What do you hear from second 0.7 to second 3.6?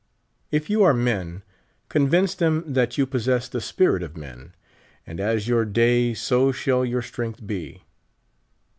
are men, convince them that you possess